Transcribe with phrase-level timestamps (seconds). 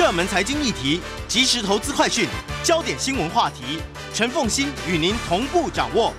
[0.00, 2.26] 热门财经议题、即时投资快讯、
[2.64, 3.82] 焦点新闻话题，
[4.14, 6.14] 陈凤欣与您同步掌握。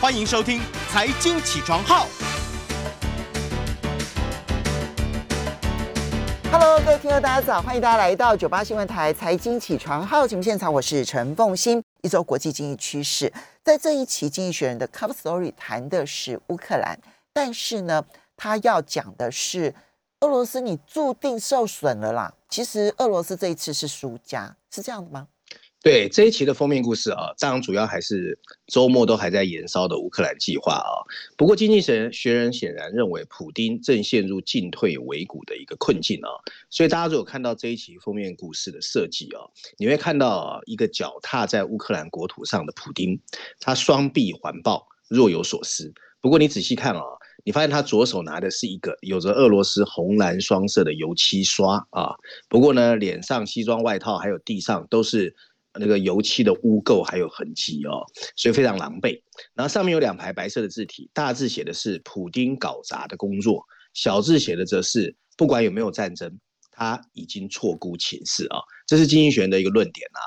[0.00, 0.58] 欢迎收听
[0.90, 2.06] 《财经起床号》。
[6.50, 11.82] Hello，各位听众，大家早，欢迎大家来到九八新闻台财经起床号节目现场，我是陈凤欣。
[12.00, 13.30] 一周国际经济趋势，
[13.62, 16.98] 在这一期《经济学人》的 Cover Story 谈的是乌克兰，
[17.34, 18.02] 但是呢，
[18.34, 19.74] 他要讲的是
[20.20, 22.34] 俄罗斯，你注定受损了啦。
[22.48, 25.28] 其实俄罗斯这一次是输家，是这样的吗？
[25.82, 28.36] 对这一期的封面故事啊，当然主要还是
[28.66, 31.04] 周末都还在延烧的乌克兰计划啊。
[31.36, 36.30] 不过，经济学人显然认为，普丁正陷入进退维谷的一个困境啊。
[36.70, 39.44] 所以，大家如果看到这一期封面故事的设计啊，
[39.76, 43.20] 你会看到一个脚踏在乌克兰国土上的普丁，
[43.60, 45.92] 他双臂环抱，若有所思。
[46.20, 47.02] 不过，你仔细看啊，
[47.44, 52.14] 你发现他左手拿的是一个有着俄罗斯红蓝双色的油漆刷啊。
[52.48, 55.34] 不过呢，脸上、西装外套还有地上都是。
[55.78, 58.00] 那个油漆的污垢还有痕迹哦，
[58.34, 59.20] 所以非常狼狈。
[59.52, 66.40] 然后上面有两排白色的字体，大字写的是“普丁搞砸的工作”，小字写的则是“不管有没有战争，
[66.72, 68.56] 他已经错估情势啊”。
[68.88, 70.20] 这是经济学的一个论点啊。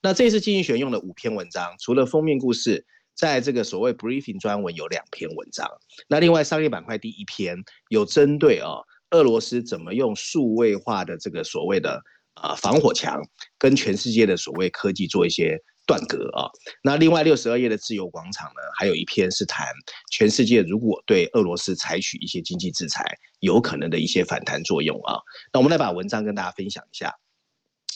[0.00, 5.68] 那这次经济学用了五篇文章，除了封面故事，在这个所谓 briefing 专文有两篇文章。
[6.08, 7.56] 那另外商业板块第一篇
[7.88, 8.70] 有针对啊
[9.10, 12.00] 俄罗斯怎么用数位化的这个所谓的。
[12.34, 13.20] 啊，防火墙
[13.58, 15.54] 跟全世界的所谓科技做一些
[15.86, 16.48] 断隔啊。
[16.82, 19.66] 那另外六十二页的自由广场呢，还有一篇是谈
[20.10, 23.04] 全世界如果对俄罗斯采取一些经济制裁，
[23.40, 25.20] 有可能的一些反弹作用啊。
[25.52, 27.14] 那我们来把文章跟大家分享一下。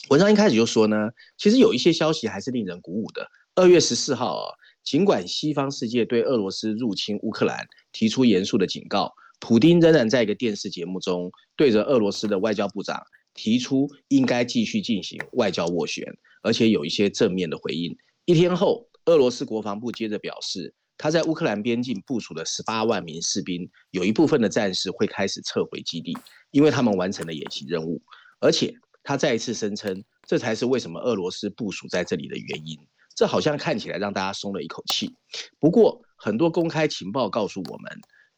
[0.09, 3.27] 文章一开始就说呢，其实有一些消息还是令人鼓舞的。
[3.55, 4.53] 二月十四号啊，
[4.87, 13.03] 尽管西方世界对俄罗斯入侵乌克兰提出严肃的警告，普丁仍然在一个电视节目中对着俄罗斯的外交部长。
[13.33, 16.03] 提出应该继续进行外交斡旋，
[16.41, 17.95] 而且有一些正面的回应。
[18.25, 26.17] 一天后，俄罗斯国防部接着表示，他在乌克兰边境部署的十八万名士兵，有一部分的战士会开始撤回基地，
[26.49, 28.01] 因为他们完成了演习任务。
[28.39, 32.75] 而且，他再一次声称，这才是为什么俄罗斯部署在这里的原因。
[33.17, 35.13] 这好像看起来让大家松了一口气。
[35.59, 37.91] 不过，很多公开情报告诉我们，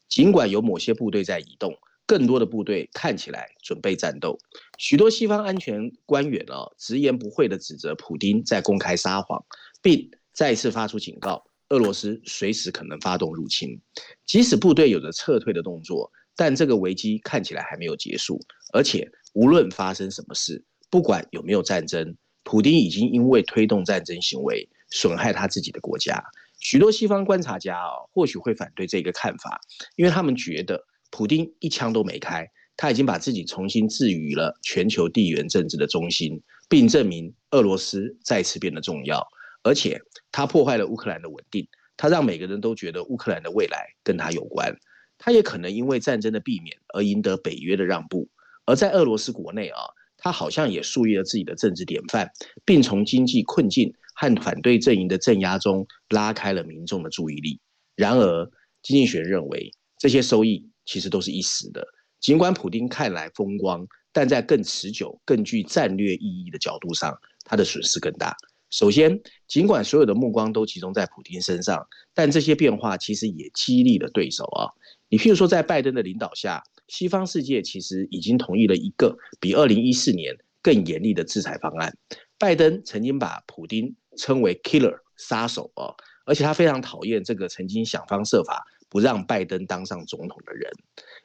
[0.07, 1.77] 尽管有某些部队在移动。
[2.05, 4.35] 更多的部队看起来准备战斗，
[4.79, 9.45] 许多西方安全官员啊直言不讳地指责普丁在公开撒谎，
[9.79, 13.79] 并再次发出警告：俄罗斯随时可能发动入侵。
[14.25, 18.39] 即使部队有着撤退的动作，但这个危机看起来还没有结束。
[18.73, 22.17] 而且，无论发生什么事，不管有没有战争，
[22.49, 26.19] 普丁已经因为推动战争行为损害他自己的国家。
[26.57, 29.61] 许多西方观察家啊或许会反对这个看法，
[29.95, 30.83] 因为他们觉得。
[31.11, 36.39] 普丁一枪都没开，他已经把自己重新置于了全球地缘政治的中心，
[36.69, 39.27] 并证明俄罗斯再次变得重要。
[39.63, 39.99] 而且
[40.31, 41.67] 他破坏了乌克兰的稳定，
[41.97, 44.75] 他让每个人都觉得乌克兰的未来跟他有关。
[45.17, 48.29] 他也可能因为战争的避免而赢得北约的让步。
[48.65, 49.81] 而在俄罗斯国内啊，
[50.19, 52.29] 他好像也树立了自己的政治典范，
[52.63, 57.59] 并从经济困境和反对阵营的镇压中拉开了民众的注意力。
[57.95, 58.51] 然而，
[58.83, 60.69] 经济学认为这些收益。
[60.85, 61.87] 其实都是一时的。
[62.19, 67.15] 尽管普丁看来风光，但在更持久、更具战略意义的角度上，
[67.45, 68.35] 他的损失更大。
[68.71, 74.73] 首先，尽管所有的目光都集中在普丁身上，但这些变化其实也激励了对手啊。
[75.09, 81.95] 你譬如说，在拜登的领导下，西方世界其实已经同意了一个比二零一四年更严厉的制裁方案。
[82.37, 85.95] 拜登曾经把普丁称为 “killer” 杀手啊，
[86.25, 88.61] 而且他非常讨厌这个曾经想方设法。
[88.91, 90.67] 不让拜登当上总统的人。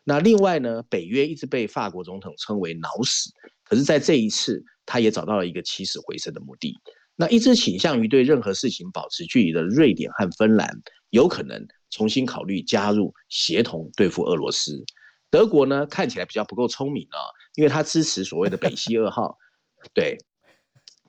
[0.05, 3.33] 那另外呢，北约一直被法国总统称为“脑死”，
[3.65, 6.75] 可是，在这一次，他也找到了一个起死回生的目的。
[7.17, 10.69] 那一直倾向于对任何事情保持距离的瑞典和芬兰，
[11.09, 14.85] 有可能重新考虑加入，协同对付俄罗斯。
[15.35, 17.19] 德国呢，看起来比较不够聪明啊，
[17.57, 19.37] 因为他支持所谓的“北溪二号”，
[19.93, 20.17] 对，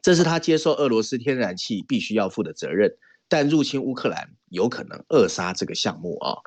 [0.02, 2.98] 这是他接受俄罗斯天然气必须要负的责任。
[3.28, 6.38] 但入侵乌克兰有可能扼杀这个项目啊！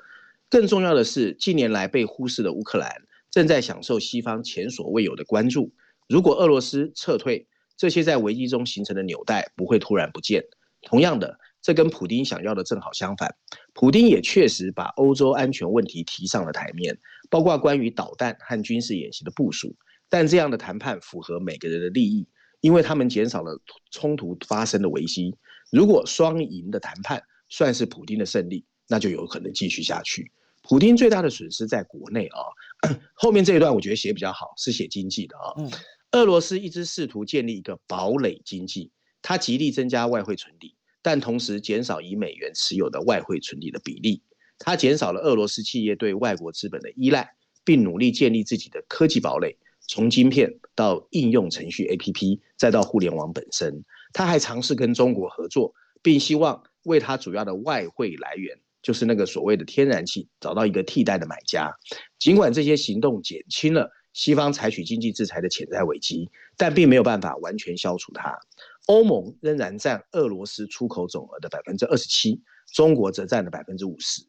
[0.49, 5.73] 更重要的是，近年来被忽视的乌克兰正在享受西方前所未有的关注。
[6.09, 7.47] 如果俄罗斯撤退，
[7.77, 10.43] 这些在危机中形成的纽带不会突然不见。
[10.83, 13.35] 同样的，这跟普丁想要的正好相反。
[13.73, 16.99] 普丁也确实把欧洲安全问题提上了台面，
[17.31, 19.75] 包括关于导弹和军事演习的部署。
[20.09, 22.27] 但这样的谈判符合每个人的利益，
[22.61, 23.61] 因为他们减少了
[23.91, 25.37] 冲突发生的危机。
[25.71, 30.33] 如果双赢的谈判算是普京的胜利，那就有可能继续下去。
[30.63, 32.41] 普京最大的损失在国内啊，
[33.13, 35.53] 后面这一段我觉得写比较好，是写经济的啊。
[36.13, 38.91] 俄罗斯一直试图建立一个堡垒经济，
[39.21, 44.23] 它极力增加外汇存底，但同时减少以美元持有的外汇存底的比例。
[44.59, 47.31] 它减少了俄罗斯企业对外国资本的依赖，
[47.65, 49.57] 并努力建立自己的科技堡垒，
[49.87, 53.85] 从晶片到应用程序 APP，再到互联网本身。
[54.13, 55.73] 它还尝试跟中国合作，
[56.03, 61.73] 并希望为它主要的外汇来源，就是那个所谓的天然气，找到一个替代的买家。
[62.19, 63.91] 尽管这些行动减轻了。
[64.15, 68.37] 西方采取经济制裁的潜在危机，但并没有办法完全消除它。
[68.89, 72.43] 欧盟仍然占俄罗斯出口总额的百分之二十七，
[72.75, 74.23] 中国则占了百分之五十。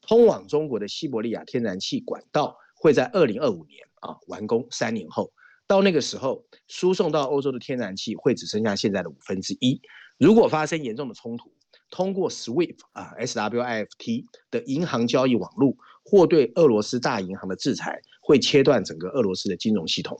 [0.00, 5.32] 通往中国的西伯利亚天然气管道会在二零二五年啊完工，三年后
[5.66, 9.80] 到那个时候，输送到欧洲的天然气会只剩下现在的五分之一。
[10.18, 11.52] 如果发生严重的冲突，
[11.90, 18.00] 通过 SWIFT 啊 SWIFT 的银行交易网络或对俄罗斯大银行的制裁。
[18.26, 20.18] 会切断整个俄罗斯的金融系统。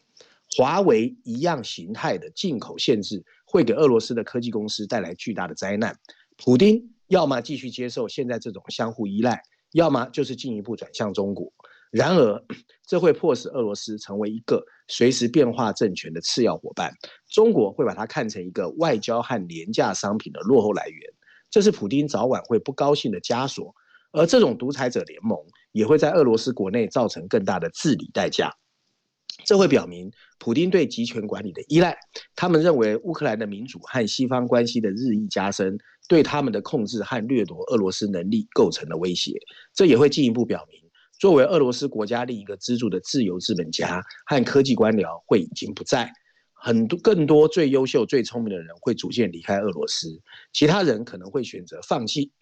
[0.55, 5.97] 华为一样形态的进口限制会给俄罗斯的科技公司带来巨大的灾难。
[6.37, 9.41] 普京要么继续接受现在这种相互依赖，
[9.71, 11.53] 要么就是进一步转向中国。
[11.93, 12.45] 然而，
[12.85, 16.93] 这会迫使俄罗斯成为一个随时变化政权的次要伙伴。
[17.31, 21.01] 中国会把它看成一个外交和廉价商品的落后来源。
[21.49, 23.73] 这是普京早晚会不高兴的枷锁。
[24.11, 25.39] 而这种独裁者联盟
[25.71, 28.53] 也会在俄罗斯国内造成更大的治理代价，
[29.45, 31.97] 这会表明普京对集权管理的依赖。
[32.37, 35.77] 他们认为乌克兰的民主和西方关系的日益加深，
[36.09, 39.33] 对他们的控制和掠夺俄罗斯能力构成了威胁。
[39.75, 40.81] 这也会进一步表明，
[41.19, 46.11] 作为俄罗斯国家另一个支柱的自由资本家和科技官僚会已经不在。
[46.53, 50.09] 很多更多最优秀、最聪明的人会逐渐离开俄罗斯，
[50.53, 52.33] 其他人可能会选择放弃、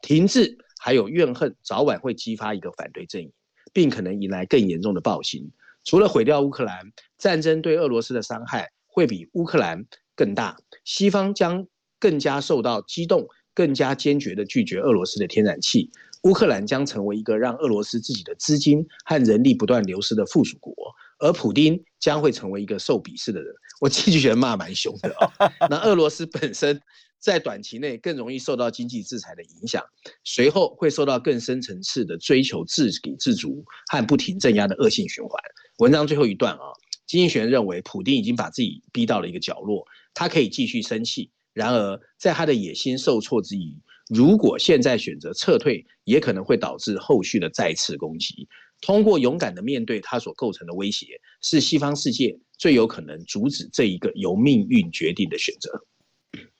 [0.00, 0.56] 停滞。
[0.82, 3.30] 还有怨恨，早晚会激发一个反对阵营，
[3.72, 5.52] 并可能迎来更严重的暴行。
[5.90, 9.84] 除了毁掉乌克兰，战争对俄罗斯的伤害会比乌克兰
[10.14, 10.56] 更大。
[10.84, 11.66] 西方将
[11.98, 15.90] 更加受到激动，更加坚决地拒绝俄罗斯的天然气。
[16.22, 20.72] 乌克兰将成为一个让俄罗斯自己的资金和人力不断流失的附属国，
[21.18, 23.52] 而普京将会成为一个受鄙视的人。
[23.80, 25.26] 我继续觉得骂蛮凶的哦。
[25.68, 26.80] 那俄罗斯本身。
[27.22, 29.84] 在短期内更容易受到经济制裁的影响，
[30.24, 33.62] 随后会受到更深层次的追求自给自足
[33.92, 35.38] 和不停镇压的恶性循环。
[35.80, 36.72] 文章最后一段啊，
[37.06, 43.74] 经济学认为，普丁已经把自己逼到了一个角落，他可以继续生气，然而在他的野心受挫之余，
[44.14, 48.46] 如果现在选择撤退，也可能会导致后续的再次攻击。
[48.82, 55.82] 通过勇敢的面对他所构成的威胁，是西方世界最有可能阻止这一个由命运决定的选择。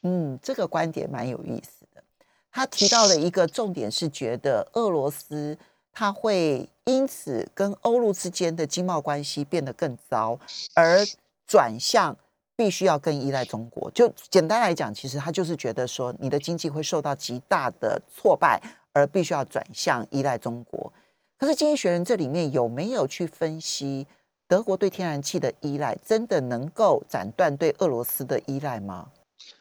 [0.03, 2.03] 嗯，这个观点蛮有意思的。
[2.51, 5.59] 他提到的一个重点是，觉得俄罗斯
[5.93, 10.39] 他会因此跟欧陆之间的经贸关系变得更糟，
[10.75, 11.05] 而
[11.47, 12.17] 转向
[12.57, 13.91] 必须要更依赖中国。
[13.91, 18.61] 就简单来讲，其实他就是觉得说，你的经济会受到极大的挫败，
[18.93, 20.93] 而必须要转向依赖中国。
[21.39, 24.07] 可是，经济学人这里面有没有去分析，
[24.47, 29.09] 德国对天然气的依赖真的能够斩断对俄罗斯的依赖吗？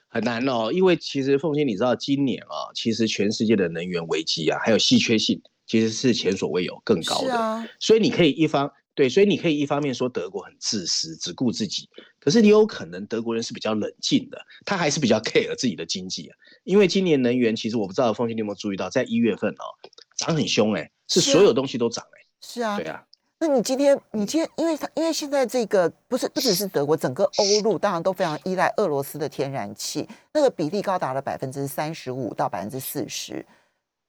[0.10, 7.69] 很难哦，因为其实凤仙，你知道今年啊，其实全世界的能源危机啊，还有稀缺性，其实是前所未有更高的。
[7.80, 11.88] 所以你可以一方对，所以你可以一方面说德国很自私，只顾自己，
[12.19, 16.36] 可是你有可能德国人是比较冷静的，他还是比较 care 自己的经济啊。
[16.65, 19.63] 因为今年能源其实我不知道凤姐你有没有注意到，在一月份哦，
[20.17, 22.25] 涨很凶哎，是所有东西都涨哎。
[22.41, 22.75] 是啊。
[22.75, 23.05] 对啊。
[23.41, 33.46] 那你今天，你今天，因为它，因为现在这个不是不只是德国，整个欧陆当然都非常依赖俄罗斯的天然气，那个比例高达了百分之三十五到百分之四十。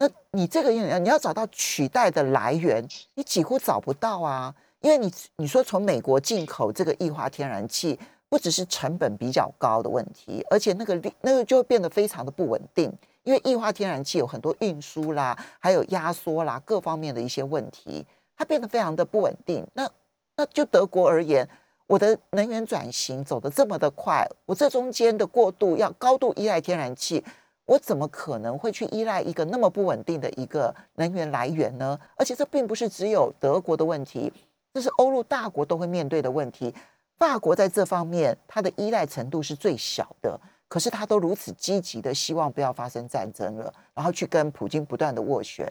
[0.00, 7.98] 那你这个你要找到取代的来源，你几乎找不到啊，因为你你说从美国进口这个液化天然气，
[8.30, 12.90] 不只是成本比较高的问题，而且那个那个就会变得非常的不稳定，
[13.24, 18.06] 因为液化天然气有很多运输啦，还有压缩啦各方面的一些问题。
[18.36, 19.66] 它变得非常的不稳定。
[19.74, 19.86] 那
[20.34, 21.46] 那就德国而言，
[21.86, 27.22] 我的能源转型走得这么的快，我这中间的过渡要高度依赖天然气，
[27.70, 31.96] 我怎么可能会去依赖一个那么不稳定的一个能源来源呢？
[32.16, 34.32] 而且这并不是只有德国的问题，
[34.74, 36.74] 这是欧陆大国都会面对的问题。
[37.16, 40.36] 法国在这方面它的依赖程度是最小的，
[40.66, 45.64] 可是他都如此积极的希望不要发生战争了，然后去跟普京不断的斡旋。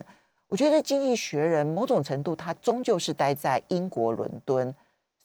[0.48, 4.74] 我觉得《经济学人》某种程度，他终究是待在英国伦敦，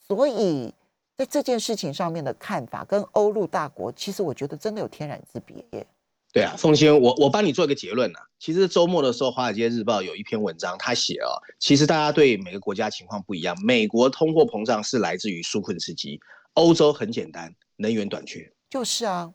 [0.00, 0.74] 所以
[1.16, 5.86] 在这件事情上面的看法跟欧陆大国，其实我觉得真的有天壤之别耶。
[6.34, 8.18] 对啊，凤仙，我我帮你做一个结论呐。
[8.40, 13.56] 其实周末的时候，《华尔街日报》有一篇文章，他写啊，其实大家对每个国家情况不一样。
[13.62, 16.18] 美国通货膨胀是来自于纾困刺激，
[16.54, 19.32] 欧洲很简单，能源短缺，就是啊，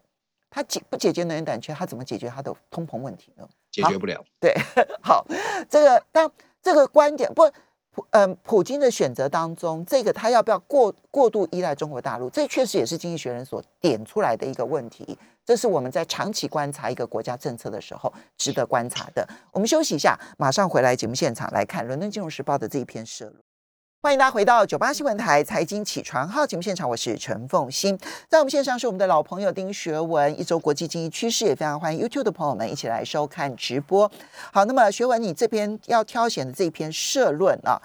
[0.50, 3.48] 他解不解决能源短缺，他怎么解决他的通膨问题呢？
[3.72, 4.22] 解决不了。
[4.42, 4.54] 对，
[5.02, 5.26] 好，
[5.70, 6.30] 这个但
[6.62, 7.50] 这个观点不。
[8.12, 12.30] 嗯，普京的选择当中，这个他要不要过过度依赖中国大陆？
[12.30, 15.18] 这确实也是经济学人所点出来的一个问题。
[15.46, 19.28] 这是我们在长期观察一个国家政策的时候值得观察的。
[19.52, 23.36] 我们休息一下，马上回来节目现场来看《伦敦金融时报》的这一篇社论。
[24.02, 34.10] 欢迎大家回到九八新闻台财经起床号节目现场，我是陈凤欣，在我们线上是我们的老朋友丁学文，一周国际经济趋势也非常欢迎 YouTube 的朋友们一起来收看直播。
[34.54, 37.78] 好，那么学文，你这边要挑选的这篇社论啊，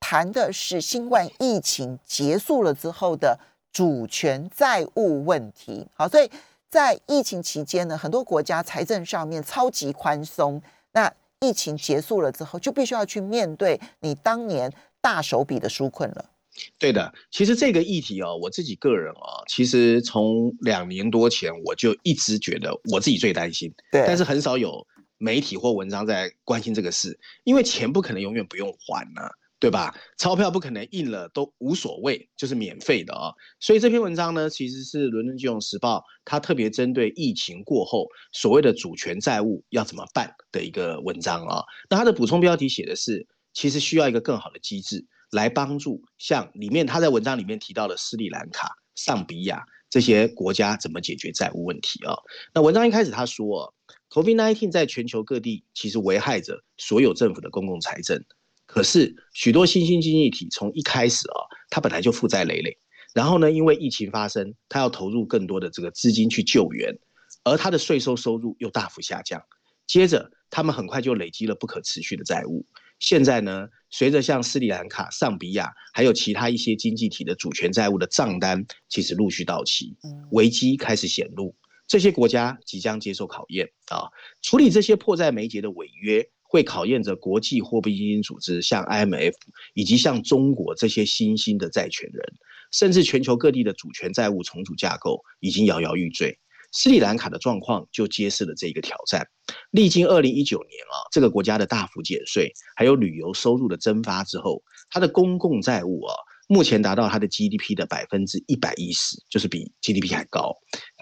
[0.00, 3.38] 谈的是新冠疫情结束了之后的
[3.72, 5.86] 主权债务问题。
[5.94, 6.28] 好，所以
[6.68, 10.60] 在疫情期间呢，很多国家财政上面超级宽松，
[10.94, 14.68] 那疫情结束了之后，就必须要去面对你当年。
[15.00, 16.30] 大手笔的纾困了，
[16.78, 17.12] 对的。
[17.30, 24.04] 其实这个议题哦，我自己个人啊，其实从两年多前我就一直觉得我自己最担心，对。
[24.06, 24.86] 但是很少有
[25.18, 29.22] 媒体或文章在关心这个事，因为钱不可能永远不用还呢。
[29.60, 29.94] 对吧？
[30.16, 33.30] 钞票不可能印了都无所谓，就是免费的啊。
[33.60, 41.62] 所以这篇文章呢，其实是《伦敦金融时报》它特别针对疫情过后所谓的主权债务要怎么办的一个文章啊。
[41.90, 43.26] 那它的补充标题写的是。
[43.52, 52.14] 其实需要一个更好的机制来帮助，像里面他在文章里面提到的斯里兰卡、上比亚这些国家怎么解决债务问题啊？
[52.54, 53.74] 那文章一开始他说
[54.10, 58.24] ，COVID-19 在全球各地其实危害着所有政府的公共财政，
[58.66, 61.38] 可是许多新兴经济体从一开始啊，
[61.70, 62.78] 它本来就负债累累，
[63.14, 66.96] 然后呢，因为疫情发生，它要投入更多的这个资金去救援，
[67.44, 69.42] 而它的税收收入又大幅下降，
[69.86, 72.64] 接着他们很快就累积了不可持续的债务。
[73.00, 79.96] 现在呢，随着像斯里兰卡、上比亚，还有其他一些经济体的主权债务的账单，其实陆续到期，
[80.30, 81.56] 危机开始显露，
[81.88, 84.06] 这些国家即将接受考验啊！
[84.42, 89.32] 处理这些迫在眉睫的违约，会考验着国际货币基金组织，像 IMF，
[89.72, 92.22] 以及像中国这些新兴的债权人，
[92.70, 96.38] 甚至全球各地的主权债务重组架构已经摇摇欲坠。
[96.72, 99.26] 斯里兰卡的状况就揭示了这一个挑战。
[99.70, 106.14] 历经二零一九年啊，这个国家的大幅减税，还有旅游收入的蒸发之后，它的公共债务啊，
[106.48, 110.54] 目前达到它的 GDP 的百分之一百一十，就是比 GDP 还高。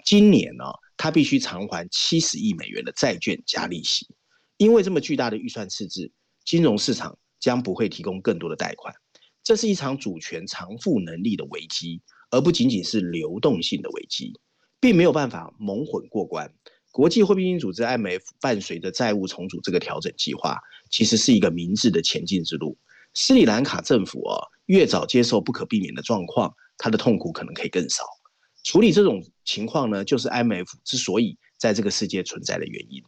[0.05, 0.65] 今年呢，
[0.97, 4.07] 它必须偿还七十亿美元的债券加利息。
[4.57, 6.11] 因为这么巨大的预算赤字，
[6.45, 8.93] 金融市场将不会提供更多的贷款。
[9.43, 14.33] 这是一场主权偿付能力的危机，而不仅仅是流动性的危机。
[14.79, 16.53] 并没有办法蒙混过关。
[16.91, 20.57] 国际货币基金组织 IMF 伴随着债务重组这个调整计划，
[20.89, 22.75] 其实是一个明智的前进之路。
[23.13, 28.03] 斯里兰卡政府啊，越早接受不可避免的状况，他的痛苦可能可以更少。
[28.63, 33.03] 处理这种情况呢，就是 IMF 之所以在这个世界存在的原因。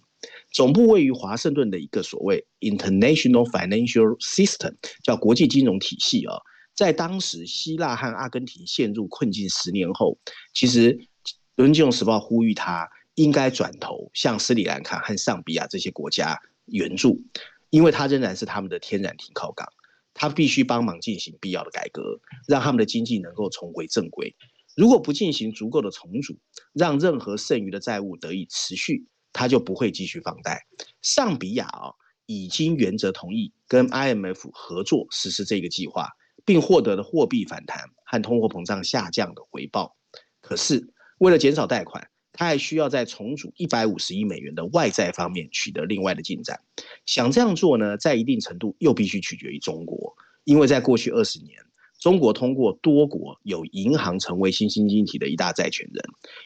[0.54, 6.36] 总部位于华盛顿的一个所谓 International Financial System，叫国际金融体系啊，
[6.76, 10.20] 在当时希腊和阿根廷陷入困境十年后，
[10.54, 10.96] 其实。
[11.56, 17.22] 《伦敦金融时报》呼吁他应该转头向斯里兰卡和上比亚这些国家援助，
[17.70, 19.68] 因为他仍然是他们的天然停靠港。
[20.14, 24.36] 他必须帮忙进行必要的改革，让他们的经济能够重回正轨。
[24.76, 26.38] 如果不进行足够的重组，
[26.74, 30.66] 让任何剩余的债务得以持续，他就不会继续放贷。
[31.02, 31.94] 上比亚啊，
[32.26, 36.10] 已经原则同意跟 IMF 合作实施这个计划，
[36.46, 39.96] 并获得了货币反弹和通货膨胀下降的回报。
[40.42, 46.60] 可是，为了减少贷款，他还需要在重组一百五十亿美元的外债方面取得另外的进展。
[47.06, 51.60] 想这样做呢，在一定程度又必须取决于中国，因为在过去二十年，
[52.00, 56.04] 中国通过多国有银行成为新兴经济体的一大债权人，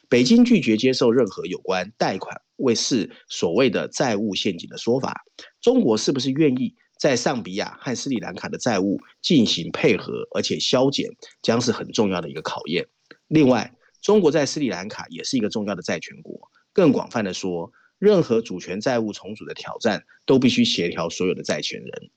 [0.09, 5.21] 北京拒绝接受任何有关贷款为是所谓的债务陷阱的说法。
[5.61, 11.09] 中国是不是愿意在上比亚和斯里兰卡的债务进行配合而且消减，
[11.41, 12.85] 将是很重要的一个考验。
[13.29, 13.73] 另外，
[14.05, 16.39] 中国在斯里兰卡也是一个重要的债权国。
[16.73, 22.11] 更广泛的说，任何主权债务重组的挑战都必须协调所有的债权人。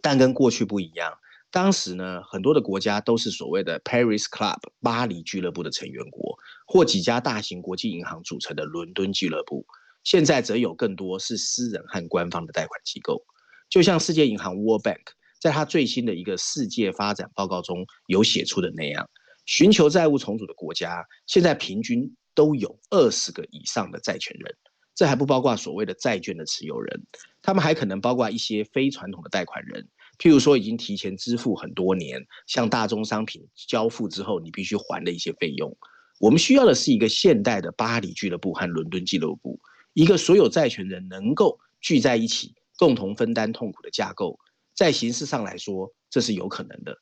[0.00, 1.12] 但跟过去不一样，
[1.50, 9.66] 当时呢，很多的国家都是所谓的 Paris Club 巴黎俱乐部的成员国，或几家大型国际银行组成的伦敦俱乐部。
[10.04, 13.20] 现在则有更多是私人和官方的贷款机构，
[13.68, 15.00] 就像世界银行 World Bank
[15.40, 19.10] 在他最新的一个世界发展报告中有写出的那样。
[19.46, 24.54] 寻求债务重组的国家，现在平均都有二十个以上的债权人，
[24.94, 27.02] 这还不包括所谓的债券的持有人，
[27.42, 35.76] 他们还可能包括一些非传统的贷款人，譬如说已经提前支付很多年，向大宗商品交付之后你必须还的一些费用。
[36.20, 39.58] 我们需要的是一个现代的巴黎俱乐部和伦敦俱乐部，
[39.94, 44.38] 一个所有债权人能够聚在一起，共同分担痛苦的架构。
[44.74, 46.96] 在形式上来说，这是有可能的。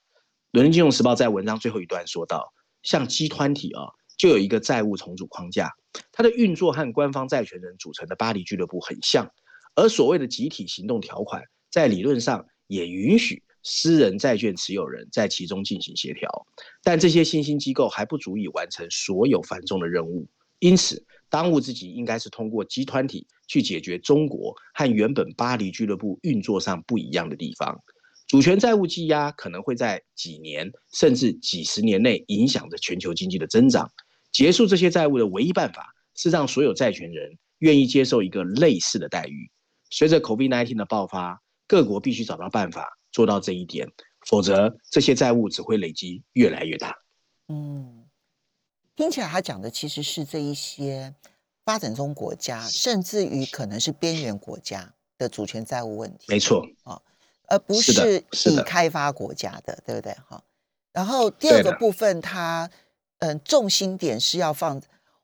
[0.52, 2.52] 伦敦金融时报在文章最后一段说到，
[2.82, 3.82] 像集团体啊，
[4.16, 5.70] 就有一个债务重组框架，
[6.10, 9.30] 它的运作和官方债权人组成的巴黎俱乐部很像，
[9.74, 13.42] 而所谓的集体行动条款，在理论上也允许。
[13.64, 16.46] 私人债券持有人在其中进行协调，
[16.82, 20.26] 但这些新兴机构还不足以完成所有繁重的任务，
[20.60, 27.78] 因此当务之急应该是通过集团体去解决中国和原本巴黎俱乐部运作上不一样的地方。
[28.28, 33.90] 主权债务积压可能会在几年甚至几十年内影响着全球经济的增长。
[34.30, 39.50] 结束这些债务的唯一办法是让所有债权人愿意接受一个类似的待遇。
[39.90, 42.94] 随着 COVID-19 的爆发，各国必须找到办法。
[43.10, 43.90] 做到这一点，
[44.28, 46.94] 否则这些债务只会累积越来越大。
[47.48, 48.06] 嗯，
[48.94, 51.14] 听起来他讲的其实是这一些
[51.64, 56.26] 发展中国家，甚至于可能是边缘国家的主权债务问题。
[56.28, 57.00] 没错啊，
[57.48, 60.16] 而不是以开发国家的，对不对？
[60.28, 60.42] 哈。
[60.92, 62.70] 然后第二个部分，他
[63.18, 64.80] 嗯，重心点是要放，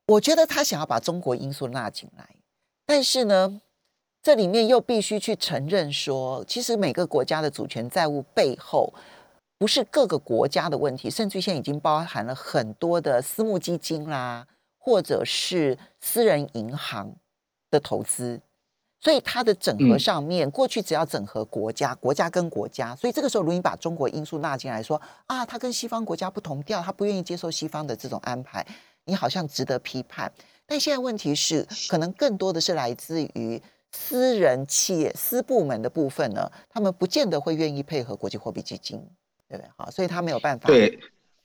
[0.07, 2.28] 我觉得他想要把中国因素纳进来，
[2.85, 3.61] 但是呢。
[4.25, 8.90] 这里面又必须去承认说，其实每个国家的主权债务背后，
[9.59, 14.47] 不是各个国家的问题，甚至现在已经包含了很多的私募基金啦，
[14.78, 17.14] 或者是私人银行
[17.71, 18.40] 的投资，
[19.04, 28.66] 所以它的整合上面，过去只要整合国家，国家跟国家，所以这个时候如果你把中国因素纳进来，说啊，它跟西方国家不同调，它不愿意接受西方的这种安排，
[29.04, 30.32] 你好像值得批判。
[30.66, 33.62] 但现在问题是，可能更多的是来自于。
[33.96, 38.99] 私人企业、私部门的部分呢，他们不见得会愿意配合国际货币基金，
[39.49, 39.70] 对不对？
[39.76, 40.66] 好，所以他没有办法。
[40.66, 40.99] 对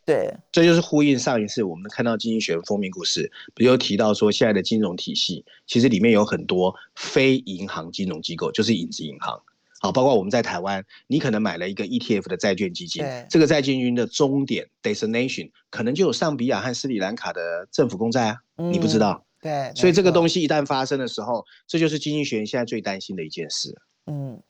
[0.10, 9.39] 对，这就是呼应上一次我们看到经济学封面故事，不就提到说，现在的金融体系其实里面有很多非银行金融机构，就是影子银行。
[9.80, 19.24] 好，包括我们在台湾，你可能买了一个 ETF 的债券基金，这个债券基金的终点 destination 可能就有上比亚和斯里兰卡的政府公债啊，你不知道。
[19.39, 23.80] 对，所以这个东西一旦发生的时候，这就是经济学人现在最担心的一件事。
[24.08, 24.41] 嗯，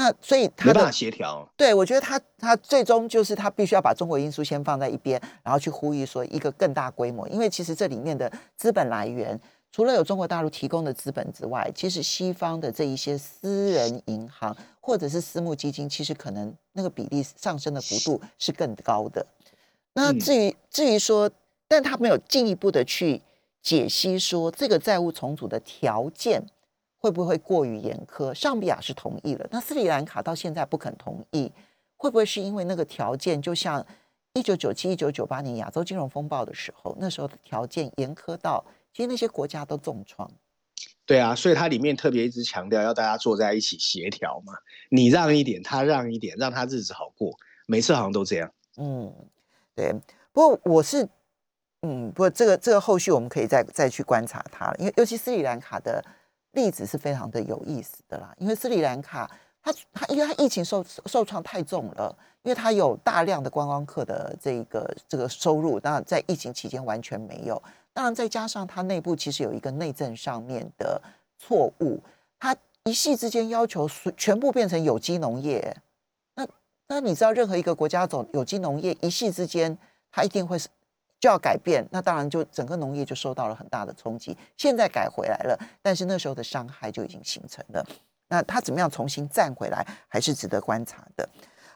[0.00, 1.46] 那所以他的协调。
[1.56, 7.28] 对，我觉得他他最终就是他必须要把中国因素先放在一边，然后去呼吁说一个更大规模。
[7.28, 9.38] 因为其实这里面的资本来源，
[9.70, 19.26] 除了有中国大陆提供的资本之外，其实西方的这一些私人银行或者是私募基金，其实可能那个比例上升的幅度是更高的。
[19.92, 21.30] 那至于至于说，
[21.68, 23.20] 但他没有进一步的去。
[23.62, 26.42] 解析说，这个债务重组的条件
[27.00, 28.32] 会不会过于严苛？
[28.34, 31.50] 上比亚是同意了，那斯里兰卡到现在不肯同意，
[31.96, 33.84] 会不会是因为那个条件就像
[34.34, 40.30] 一九九七、一九九八年亚洲金融风暴的时候，那时候的条件严苛到，其实那些国家都重创。
[41.06, 44.52] 对啊，所以它里面特别一直强调要大家坐在一起协调嘛，
[44.90, 47.34] 你让一点，他让一点，让他日子好过。
[47.66, 48.52] 每次好像都这样。
[48.76, 49.12] 嗯，
[49.74, 49.92] 对。
[50.32, 51.08] 不过我是。
[51.82, 56.04] 嗯，不过这个这个后续我们可以再再去观察它了，因为尤其斯里兰卡的
[56.52, 58.34] 例子是非常的有意思的啦。
[58.38, 59.30] 因为斯里兰卡
[59.62, 67.62] 它它因为它疫情受受创太重了，因为它有大量的观光客的这个这个收入，当然在疫情期间完全没有。
[67.92, 71.00] 当然再加上它内部其实有一个内政上面的
[71.38, 72.00] 错误，
[72.38, 75.76] 它一系之间要求全部变成有机农业。
[76.34, 76.48] 那
[76.88, 79.76] 那你知道任何一个国家走有机农业，一系之间
[80.10, 80.68] 它一定会是。
[81.20, 84.34] 就要改变，那当然就整个农业就受到了很大的冲击。
[84.56, 87.86] 现在改回来了，但是那时候的伤害就已经形成了。
[88.28, 91.28] 那他怎么样重新站回来，还是值得观察的。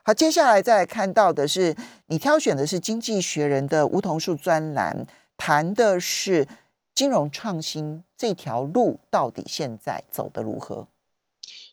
[0.02, 1.76] 好，接下来再来看到的是，
[2.06, 6.46] 你挑选的是《经济学人》的梧桐树专栏，谈的是
[6.94, 10.88] 金融创新这条路到底现在走得如何？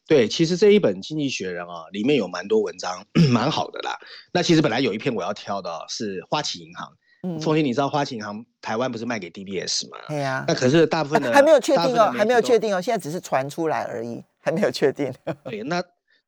[0.07, 3.97] 对，其实这一本《经济学人》啊，里面有蛮多文章， 蛮好的啦。
[4.33, 6.97] 那其实本来有一篇我要挑的是花旗银行。
[7.21, 9.97] 凤欣，你知道花旗银行台湾不是卖给 DBS 吗？
[10.07, 10.43] 对呀。
[10.47, 15.13] 那可是大部分的还没有确定哦，还没有确定哦，现在只是传出来而已，还没有确定。
[15.43, 15.83] 对，那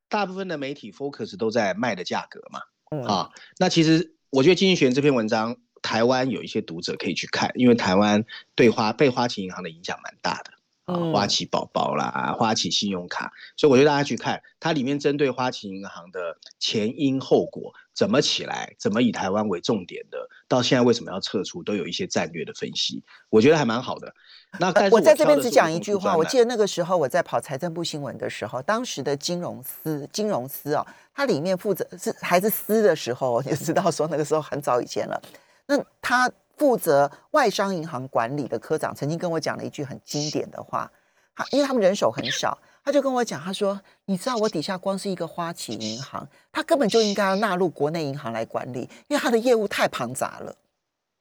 [0.08, 2.60] 大部分的媒体 focus 都在卖的价格嘛。
[2.91, 3.03] 嗯。
[3.06, 8.23] 啊，那其实我觉得金济学这篇文章，台湾有一些读者可以去看，因为台湾
[8.56, 10.51] 对花被花旗银行的影响蛮大的。
[10.86, 24.13] 啊，花旗宝宝啦，花旗信用卡，所以我觉得大家去看它里面针对花旗银行的前因后果怎么起来，怎么以台湾为重点的，到现在为什么要撤出，都有一些战略的分析，我觉得还蛮好的。
[24.60, 35.21] 那但是我在这边只讲一一句话，我记得那个时候我在跑财政部新闻的时候，当时的金融司金融司哦，它里面负责是还是司的时候，你就知道说那个时候很早以前了。
[35.65, 40.91] 那他负责外商银行管理的科长曾经跟我讲了一句很经典的话，
[41.36, 50.56] 他因为他们人手很少，他就跟我讲，他说：“你知道我底下光是一个花旗银行，他根本就应该要纳入国内银行来管理，因为他的业务太庞杂了。”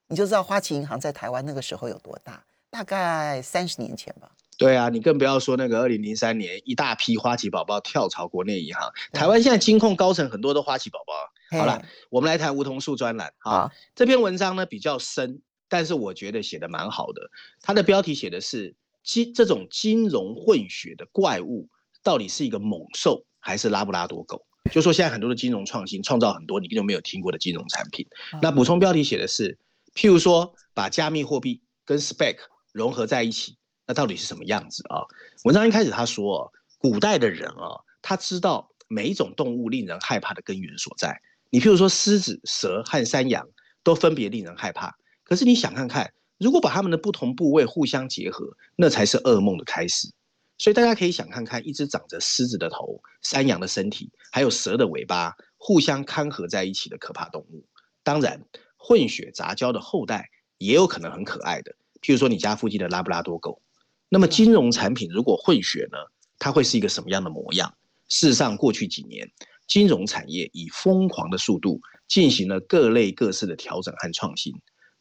[0.09, 4.31] 你就知道花旗银行在台湾那个时候有多大，大概三十年前吧。
[4.59, 11.59] 对啊，你更不要说那个二零零三年一大批花旗宝宝跳槽国内银行，台湾现在金控高层很多都花旗宝宝。
[11.59, 13.73] 好了，我们来谈梧桐树专栏啊。
[13.95, 17.31] 这篇文章呢比较深，但是我觉得写的蛮好的。
[17.63, 21.69] 它的标题写的是金这种金融混血的怪物
[22.03, 24.45] 到底是一个猛兽还是拉布拉多狗？
[24.71, 28.07] 就说现在很多的金融创新创造很多你根本没有听过的金融产品。
[28.41, 29.59] 那补充标题写的是，
[29.95, 32.37] 譬如说把加密货币跟 spec
[32.73, 33.57] 融合在一起。
[33.85, 35.03] 那到底是什么样子啊？
[35.43, 41.21] 文章一开始他说，古代的人啊，他知道每一种动物令人害怕的根源所在。
[41.51, 43.45] 你譬如说狮子、蛇和山羊
[43.83, 50.09] 都分别令人害怕，可是你想看看，如果把它们的不同部位互相结合，那才是噩梦的开始。
[50.59, 57.65] 所以大家可以想看看，一只长着狮子的头、山羊的身体，还有蛇的尾巴，互相看合在一起的可怕动物。
[58.03, 58.45] 当然，
[58.77, 60.29] 混血杂交的后代
[60.59, 63.63] 也有可能很可爱的，譬如说你家附近的拉布拉多狗。
[64.09, 65.99] 那么金融产品如果混血呢，
[66.39, 67.73] 它会是一个什么样的模样？
[68.09, 69.31] 事实上，过去几年
[69.67, 74.53] 金融产业以疯狂的速度进行了各类各式的调整和创新。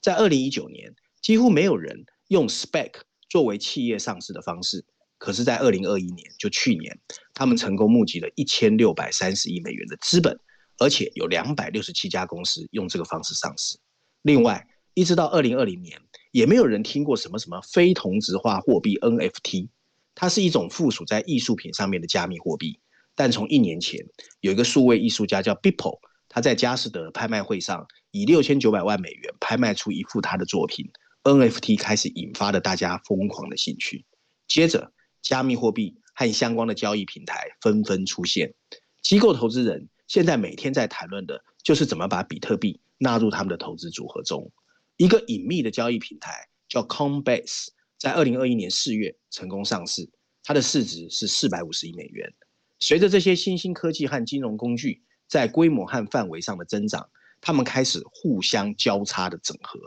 [0.02, 2.92] 在二零一九年，几乎没有人用 spec
[3.30, 4.84] 作为企业上市的方式，
[5.18, 7.00] 可是，在二零二一年，就去年，
[7.34, 10.38] 他们成功募集了一千六百三十亿美元的资本，
[10.80, 13.78] 而且有两百六十七家公司用这个方式上市。
[14.24, 16.02] 另外，一直到二零二零年。
[16.32, 19.68] 也没有人听过什么什么非同质化货币 NFT，
[20.16, 22.80] 它是一种附属在艺术品上面的加密货币。
[23.16, 24.00] 但从一年前，
[24.40, 30.90] 有一个数位艺术家叫 Beeple，他在佳士得拍卖会上以六千九百万美元拍卖出一幅他的作品
[31.24, 34.06] ，NFT 开始引发了大家疯狂的兴趣。
[34.48, 38.54] 接着，加密货币和相关的交易平台纷纷出现，
[39.02, 44.52] 机构投资人现在每天在谈论的就是怎么把比特币纳入他们的投资组合中。
[44.98, 50.10] 一个隐秘的交易平台叫 Coinbase，在二零二一年四月成功上市，
[50.44, 52.34] 它的市值是四百五十亿美元。
[52.80, 59.80] 随着这些新兴科技和金融工具在规模和范围上的增长，他们开始互相交叉的整合。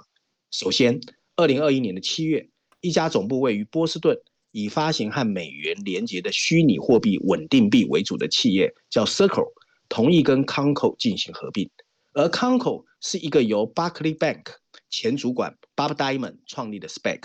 [0.51, 1.01] 首先，
[1.37, 2.49] 二零二一年的七月，
[2.81, 4.17] 一家总部位于波士顿、
[4.53, 9.53] 以发行和美元连接的虚拟货币稳定币为主的企业叫 Circle，
[9.89, 11.69] 同意跟 Conco 进行合并，
[12.13, 14.45] 而 Conco 是一个由 Barclay Bank。
[14.91, 17.23] 前主管 Bob Diamond 创立的 Spec，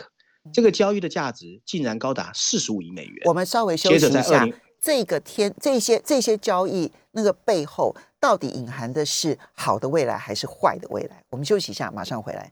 [0.52, 3.22] 这个交易的价值竟然高达四十五亿美元。
[3.26, 4.48] 我们稍微休息一下，
[4.82, 11.24] 这个天这些这些交易那个背后到底隐含的是好的未来还是坏的未来？
[11.30, 12.52] 我们休息一下，马上回来。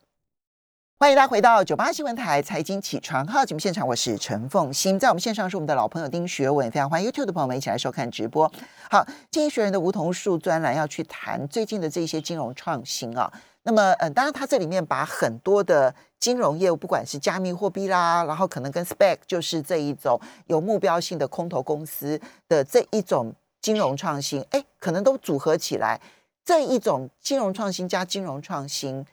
[1.00, 8.52] 欢迎大家回到九八新闻台财经起床号节目现场，我是陈凤欣，在我们线上是我们的老朋友丁学文，非常欢迎 YouTube 的朋友们一起来收看直播。
[8.90, 13.32] 好，经济学人的梧桐树专栏要去谈最近的这些金融创新啊。
[13.62, 23.32] 那么，嗯，当然，它这里面把很多的金融业务，不管是加密货币啦，然后可能跟 spec 就是这一种有目标性的空头公司的这一种
[23.62, 26.02] 金融创新，哎，可能都组合起来，
[26.44, 29.06] 这一种金融创新加金融创新，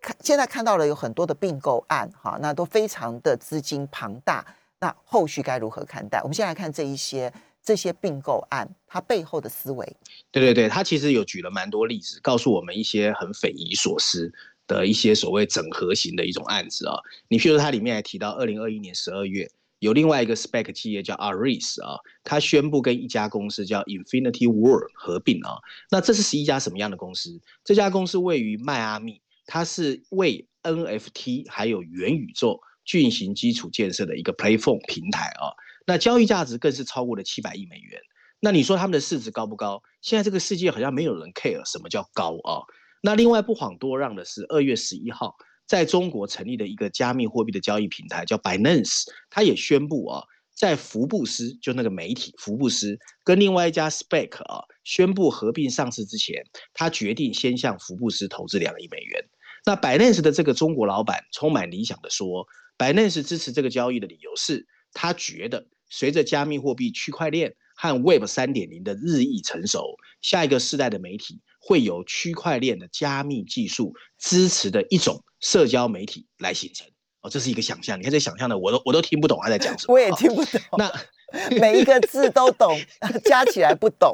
[0.00, 4.44] 看现在看到了有很多的并购案，哈，那都非常的资金庞大，
[4.80, 6.20] 那后续该如何看待？
[6.22, 7.32] 我们先来看这一些。
[7.62, 9.96] 这些并购案，它背后的思维，
[10.32, 14.32] 对对对，他其实有举了蛮多例子，告诉我们一些很匪夷所思
[14.66, 16.96] 的一些所谓整合型的一种案子啊。
[17.28, 19.46] 你譬如它里面还提到，二零二一年十二月，
[19.78, 25.58] 有另外一个 spec 企业叫 Aris 啊，它宣布跟一家公司叫 Infinity World 合并啊。
[25.90, 27.38] 那这是是一家什么样的公司？
[27.62, 29.20] 这家公司位于迈阿密，
[29.52, 35.50] 它是为 NFT 还有元宇宙进行基础建设的一个 Platform 平台啊。
[35.88, 38.00] 那交易价值更是超过了七百亿美元。
[38.38, 39.82] 那你说他们的市值高不高？
[40.02, 42.62] 现在这个世界好像没有人 care 什么叫高啊。
[43.02, 45.34] 那另外不遑多让的是，二月十一号
[45.66, 50.22] 在中国成立的一个加密货币的交易平台叫 Binance，他也宣布啊，
[50.54, 59.24] 在福布斯就那个媒体福布斯跟另外一家 Spec 啊宣布合并上市之前，他决定先向福布斯投资两亿美元。
[59.64, 62.46] 那 Binance 的这个中国老板充满理想的说
[62.78, 65.66] ，Binance 支持这个交易的理由是他觉得。
[65.92, 76.86] 随着加密货币、区块链和 Web 三点零的日益成熟，下一个世代的媒体会由区块链的加密技术支持的一种社交媒体来形成。
[77.22, 77.98] 哦，这是一个想象。
[77.98, 79.94] 你看这想象的，我都我都听不懂他在讲什么。
[79.94, 80.60] 我也听不懂。
[80.78, 80.92] 那
[81.60, 82.80] 每一个字都懂，
[83.26, 84.12] 加起来不懂。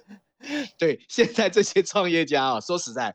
[0.80, 3.14] 对，现在这些创业家啊，说实在，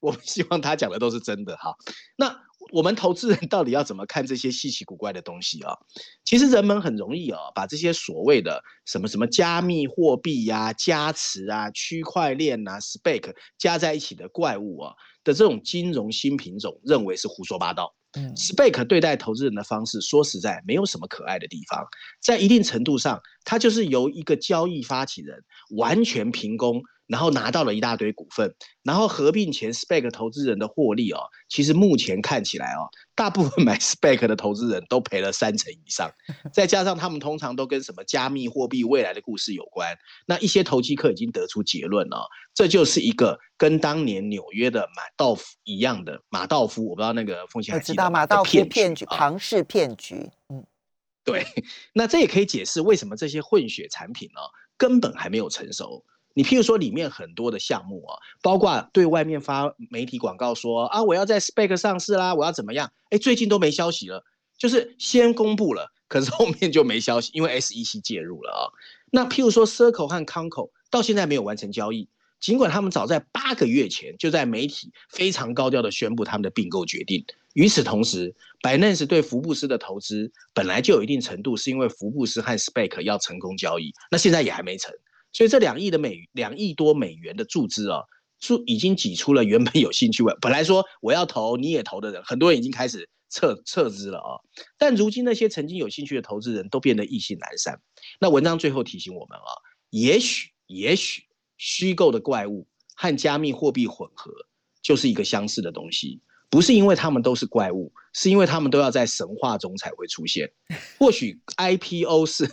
[0.00, 1.74] 我们希望他讲的都是真的哈。
[2.16, 2.34] 那
[2.72, 5.74] 我们投资人到底要怎么看这些稀奇古怪的东西啊？
[6.24, 14.92] 其实人们很容易啊，把这些所谓的什么什么加密货币呀、加持啊、区块链啊、spec 加在一起的怪物啊
[15.24, 17.94] 的这种金融新品种，认为是胡说八道。
[18.12, 21.86] 嗯，spec 对待投资人的方式，说实在没有什么可爱的地方，
[22.20, 25.42] 在一定程度上，它就是由一个交易发起人
[25.76, 26.82] 完全凭空。
[27.10, 31.18] 然后拿到了一大堆股份，然后合并前 spec 投资人的获利哦，
[31.48, 36.08] 其实目前看起来哦，大部分买 spec 的投资人都赔了三成以上，
[36.54, 50.64] 再加上他们通常都跟什么加密货币未来的故事有关，那一些投机客已经得出结论了，这就是一个跟当年纽约的马道夫一样的马道夫，我不知道那个风险还记得马道夫骗局，庞氏骗局，嗯，
[51.24, 51.44] 对，
[51.92, 54.40] 那这也可以解释为什么这些混血产品呢
[54.76, 56.04] 根本还没有成熟。
[56.34, 62.92] 你譬如说里面很多的项目啊，包括对外面发媒体广告说啊，我要在 Spec 上市啦，我要怎么样？
[63.10, 64.24] 哎，最近都没消息了，
[64.56, 68.62] 就是先公布了，可是后面就没消息，因为 SEC 介入了啊。
[69.10, 77.24] 那譬如说 Circle 和 Conco 到现在没有完成交易，尽管他们早在八个月前就在媒体非常高调的宣布他们的并购决定。
[77.54, 84.94] 与此同时，Binance 对福布斯的投资本来就有一定程度，是因为福布斯和 Spec 要成功交易，那现在也还没成。
[85.32, 88.02] 所以这两亿的美两亿多美元的注资啊，
[88.38, 94.40] 注已经挤出了原本有兴趣问本来说我要投你也投的人，很多人已经开始撤撤资了啊。
[94.76, 97.80] 但如今那些曾经有兴趣的投资人都变得意兴阑珊。
[98.20, 99.50] 那文章最后提醒我们啊，
[99.90, 101.22] 也许也许
[101.56, 104.32] 虚构的怪物和加密货币混合
[104.82, 106.20] 就是一个相似的东西。
[106.48, 110.50] 不是因为他们都是怪物，是因为他们都要在神话中才会出现。
[110.98, 112.46] 或许 IPO 是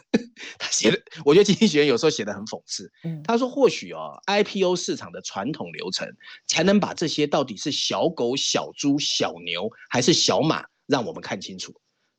[0.58, 2.92] 他写的，我觉得经济学院有时候写的很讽刺。
[3.24, 6.08] 他说或许哦，IPO 市场的传统流程
[6.48, 11.74] 才能把这些到底是小狗、小猪、小牛还是小马，让我们看清楚。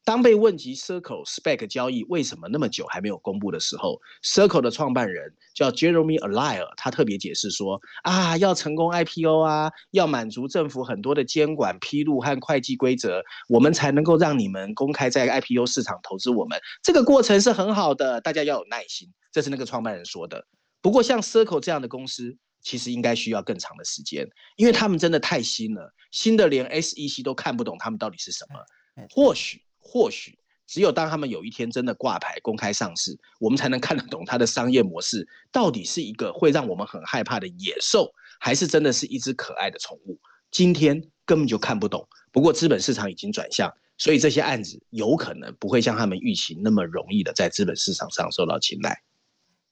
[0.05, 16.59] 当被问及 Circle Spec 交易为什么那么久还没有公布的时候，Circle 的创办人叫 Jeremy Allaire，他特别解释说：啊，要成功 IPO 啊，要满足政府很多的监管披露和会计规则，我们才能够让你们公开在 IPO 市场投资我们。
[16.83, 19.13] 这个过程是很好的，大家要有耐心。
[19.31, 20.47] 这是那个创办人说的。
[20.81, 29.07] 不过像 Circle 这样的公司，其实应该需要更长的时间，因为他们真的太新了，新的连 SEC 都看不懂他们到底是什么。
[29.11, 29.61] 或许。
[29.91, 40.21] 或许只有当他们有一天真的挂牌公开上市，我们才能看得懂它的商业模式到底是一个会让我们很害怕的野兽，还是真的是一只可爱的宠物。
[40.51, 42.07] 今天根本就看不懂。
[42.31, 49.03] 不过资本市场已经转向，所以这些案子有可能不会像他们预期那么容易的在资本市场上受到青睐。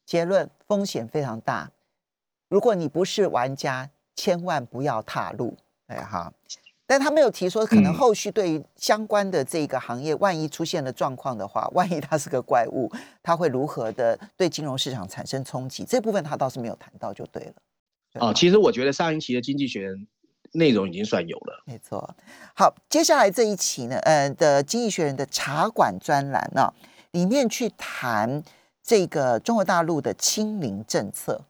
[0.06, 1.72] 结论：风险非常大。
[2.48, 5.58] 如果你不是玩家，千万不要踏入。
[5.88, 6.32] 哎哈。
[6.88, 12.88] 但他没有提说，可能后续对于相关的这个行业，万一出现了状况的话， 万一它是个怪物，
[13.24, 15.84] 它会如何的对金融市场产生冲击？
[15.84, 17.54] 这部分他倒是没有谈到，就对了。
[18.20, 20.06] 哦，其实我觉得上一期的经济学人
[20.52, 21.64] 内容已经算有了。
[21.66, 22.14] 没错。
[22.54, 26.72] 好，接下来这一期呢，呃的经济学人的茶馆专栏呢，
[27.10, 28.44] 里面去谈
[28.80, 31.46] 这个中国大陆的清零政策，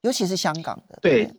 [0.00, 0.98] 尤其是香港的。
[1.02, 1.30] 对，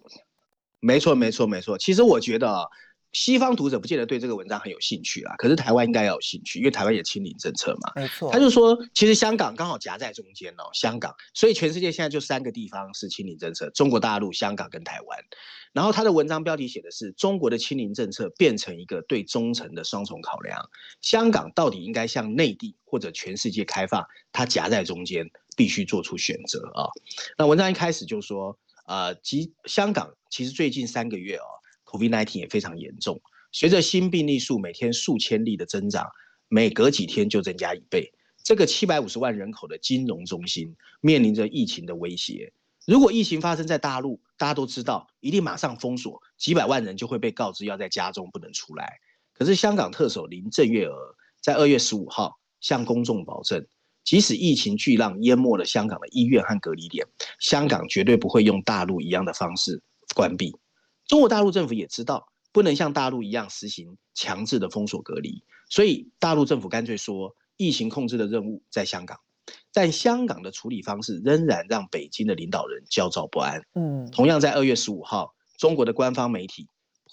[0.79, 1.75] 没错，没错，没错。
[1.79, 2.69] 其实我觉得。
[3.13, 7.91] 西方读者不见得对这个文章很有兴趣啊，可是台湾应该要有兴趣，因为台湾也清零政策嘛。
[7.95, 15.19] 没错，他就说，其实香港刚好夹在中间哦，香港，所以全世界现在就三个地方是清零政策：中国大陆、香港跟台湾。
[15.74, 20.69] 然后他的文章标题写的是：中国的清零政策变成一个对忠诚的双重考量，
[21.02, 24.06] 香港到底应该向内地或者全世界开放？
[24.32, 26.88] 它夹在中间，必须做出选择啊。
[27.38, 31.43] 那文章一开始就说，呃，即香港其实最近三个月哦。
[31.91, 36.08] COVID-19 也非常严重，随着新病例数每天数千例的增长，
[36.47, 38.13] 每隔几天就增加一倍。
[38.43, 42.54] 这个七百五十万人口的金融中心面临着疫情的威胁。
[42.88, 48.93] 如果疫情发生在大陆，大家都知道，一定马上封锁，几百万人就会被告知要在家中不能出来。
[49.34, 50.95] 可是香港特首林郑月娥
[51.41, 53.63] 在二月十五号向公众保证，
[54.04, 57.06] 即使疫情巨浪淹没了香港的医院和隔离点，
[57.39, 59.80] 香港绝对不会用大陆一样的方式
[60.15, 60.51] 关闭。
[61.12, 69.19] 中国大陆政府也知道不能像大陆一样实行强制的封锁隔离，所以大陆政府干脆说疫情控制的任务在香港。
[69.74, 73.62] 但香港的处理方式仍然让北京的领导人焦躁不安。
[73.74, 76.65] 嗯，同样在二月十五号，中国的官方媒体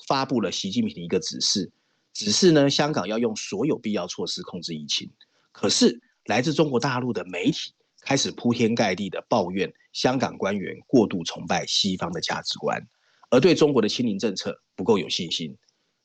[0.07, 1.73] 发布了习近平的一个指示，
[2.13, 5.11] 指示呢香港要用所有必要措施控制疫情。
[5.51, 12.81] 可是来自中国大陆的媒体开始铺天盖地的抱怨香港官员过度崇拜西方的价值观，
[13.31, 15.57] 而对中国的清零政策不够有信心。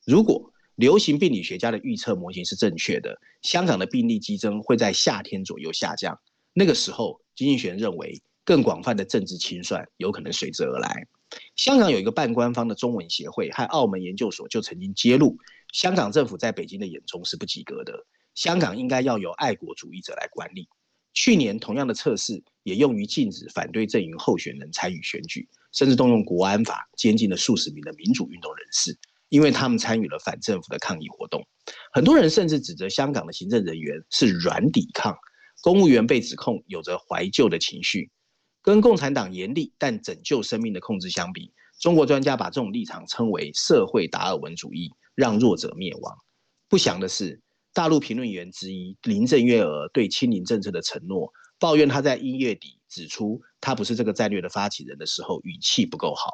[0.06, 6.20] 如果流行病理学家的预测模型是正确的，香港的病例激增会在夏天左右下降。
[6.54, 11.08] 那个时候，经济学认为更广泛的政治清算有可能随之而来。
[11.56, 15.38] 香港有一个半官方的中文协会和澳门研究所就曾经揭露，
[15.72, 18.06] 香港政府在北京的眼中是不及格的。
[18.36, 20.68] 香港应该要由爱国主义者来管理。
[21.14, 28.98] 去年同样的测试也用于禁止反对阵营候选人参与选举，甚至动用国安法监禁了数十名的民主运动人士。
[29.30, 31.44] 因为他们参与了反政府的抗议活动，
[31.92, 35.18] 很多人甚至指责香港的行政人员是软抵抗，
[35.64, 38.12] 公务员被指控有着怀旧的情绪。
[38.62, 46.16] 跟共产党严厉但拯救生命的控制相比，中国专家把这种立场称为社会达尔文主义，让弱者灭亡。
[46.70, 47.42] 不祥的是，
[47.74, 56.30] 大陆评论员之一林郑月娥对清零政策的承诺，抱怨他在一月底指出他不是这个战略的发起人的时候，语气不够好。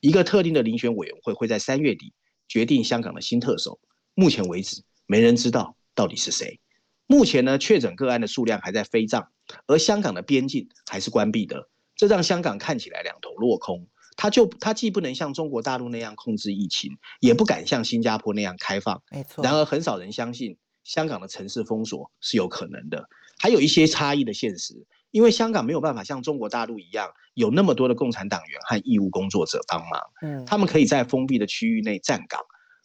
[0.00, 2.12] 一个特定的遴选委员会会在三月底。
[2.46, 3.80] 决定香港的新特首，
[4.14, 6.60] 目前为止没人知道到底是谁。
[7.06, 9.32] 目前呢，确诊个案的数量还在飞涨，
[9.66, 13.88] 而香港的边境还是关闭的，这让香港看起来两头落空。
[14.18, 19.02] 他就他既不能像中国大陆那样控制疫情，也不敢像新加坡那样开放。
[19.10, 19.42] 没错。
[19.42, 23.08] 然而，很少人相信香港的城市封锁是有可能的。
[23.38, 24.74] 还有一些差异的现实，
[25.10, 27.10] 因为香港没有办法像中国大陆一样。
[27.34, 32.40] 有那么多的共产党员和义务工作者帮忙，嗯，他们可以在封闭的区域内站岗，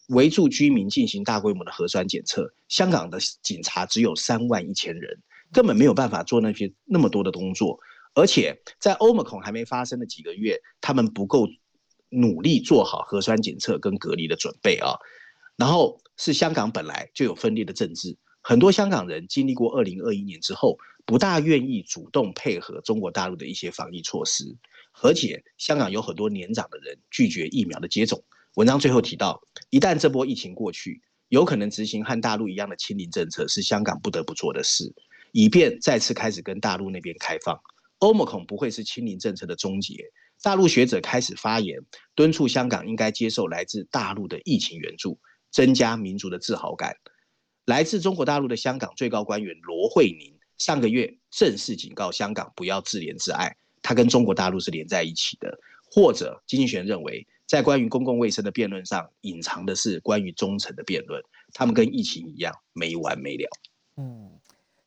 [0.07, 2.51] 围住居民进行大规模的核酸检测。
[2.67, 5.21] 香港的警察只有三万一千人，
[5.53, 7.77] 根本没有办法做那些那么多的工作。
[8.15, 11.47] 而且在欧盟孔还没发生的几个月，他们不够
[12.09, 14.95] 努力做好核酸检测跟隔离的准备啊。
[15.57, 20.78] 然后是香港本来就有分裂的政治，很多香港人经历过二零二一年之后。
[21.06, 24.56] 不大愿意主动配合中国大陆的一些防疫措施，
[25.02, 28.23] 而且香港有很多年长的人拒绝疫苗的接种。
[28.58, 34.93] 文章最后提到，一旦这波疫情过去，有可能执行和大陆一样的清零政策，是香港不得不做的事，
[35.32, 37.60] 以便再次开始跟大陆那边开放。
[37.97, 39.95] 欧盟恐不会是清零政策的终结。
[40.43, 41.80] 大陆学者开始发言，
[42.13, 46.95] 敦促香港应该接受来自大陆的疫情援助，增加民族的自豪感。
[47.69, 50.36] 来自中国大陆的香港最高官员罗慧宁。
[50.58, 55.55] 上个月正式警告香港不要自怜自爱，他跟中国大陆是连在一起的。
[55.91, 63.47] 或者，经济学认为，在关于公共卫生的辩论上，隐藏的是关于忠诚的辩论，他们跟疫情一样没完没了。
[63.97, 64.32] 嗯，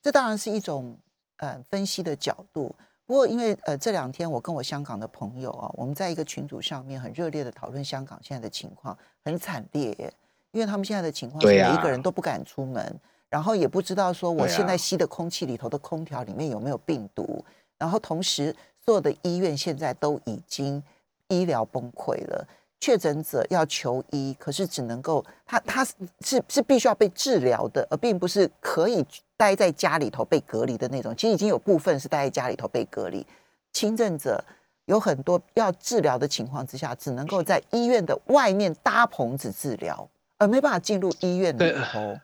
[0.03, 0.99] 这当然是一种
[1.37, 2.75] 呃分析的角度。
[3.07, 10.12] 不过，因为呃这两天我跟我香港的朋友啊，我们在一个群组上面很热烈的讨论香港现在的情况，很惨烈，
[10.53, 13.01] 因为他们现在的情况是每一个人都不敢出门。
[13.29, 17.43] 然后也不知道说我现在吸的空气里头的空调里面有没有病毒，
[17.79, 20.83] 然后同时所有的医院现在都已经
[21.29, 22.47] 医疗崩溃了，
[22.79, 29.03] 确诊者要求医，可是只能够他他是是必须要被治疗的，而并不是可以
[29.35, 31.17] 待在家里头被隔离的那种。
[31.17, 33.27] 其实已经有部分是待在家里头被隔离，
[33.73, 34.45] 轻症者
[34.85, 40.07] 有很多要治疗的情况之下，只能够在医院的外面搭棚子治疗，
[40.43, 42.19] 而没办法进入医院里头，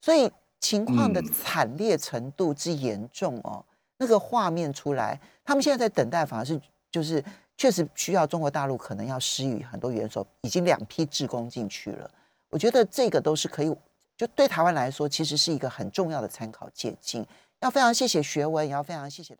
[0.00, 0.30] 所以。
[0.62, 3.64] 情况的惨烈程度之严重哦，
[3.98, 6.58] 那个画面出来，他们现在在等待，反而是
[6.88, 7.22] 就是
[7.56, 12.08] 确实需要中国大陆可能要施予很多援手，已经两批志工进去了。
[12.48, 13.74] 我觉得这个都是可以，
[14.16, 17.26] 就对台湾来说，其实是一个很重要的参考借鉴。
[17.58, 19.30] 要非常谢谢学文，也要非常谢谢大。